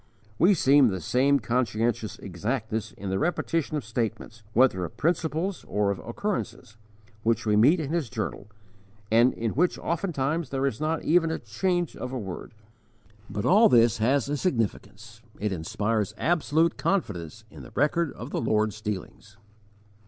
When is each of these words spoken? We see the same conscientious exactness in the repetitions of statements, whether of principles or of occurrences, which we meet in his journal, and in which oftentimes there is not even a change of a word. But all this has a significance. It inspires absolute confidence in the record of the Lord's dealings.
We 0.39 0.55
see 0.55 0.81
the 0.81 0.99
same 0.99 1.39
conscientious 1.39 2.17
exactness 2.17 2.91
in 2.93 3.11
the 3.11 3.19
repetitions 3.19 3.77
of 3.77 3.85
statements, 3.85 4.41
whether 4.53 4.83
of 4.83 4.97
principles 4.97 5.63
or 5.67 5.91
of 5.91 5.99
occurrences, 5.99 6.75
which 7.21 7.45
we 7.45 7.55
meet 7.55 7.79
in 7.79 7.91
his 7.93 8.09
journal, 8.09 8.49
and 9.11 9.31
in 9.31 9.51
which 9.51 9.77
oftentimes 9.77 10.49
there 10.49 10.65
is 10.65 10.81
not 10.81 11.03
even 11.03 11.29
a 11.29 11.37
change 11.37 11.95
of 11.95 12.11
a 12.11 12.17
word. 12.17 12.55
But 13.29 13.45
all 13.45 13.69
this 13.69 13.99
has 13.99 14.27
a 14.27 14.37
significance. 14.37 15.21
It 15.39 15.51
inspires 15.51 16.15
absolute 16.17 16.77
confidence 16.77 17.45
in 17.51 17.61
the 17.61 17.69
record 17.75 18.11
of 18.13 18.31
the 18.31 18.41
Lord's 18.41 18.81
dealings. 18.81 19.37